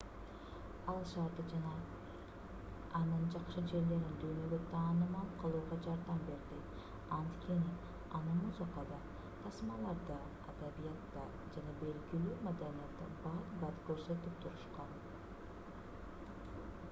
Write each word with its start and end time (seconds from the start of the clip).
ал 0.91 0.95
шаарды 1.09 1.43
жана 1.49 1.71
анын 2.99 3.25
жакшы 3.33 3.61
жерлерин 3.71 4.15
дүйнөгө 4.21 4.57
таанымал 4.71 5.27
кылууга 5.43 5.77
жардам 5.87 6.23
берди 6.29 6.57
анткени 7.17 7.75
аны 8.21 8.33
музыкада 8.39 8.97
тасмаларда 9.43 10.17
адабиятта 10.53 11.27
жана 11.57 11.75
белгилүү 11.83 12.35
маданиятта 12.49 13.11
бат-бат 13.27 13.85
көрсөтүп 13.91 14.41
турушкан 14.47 14.99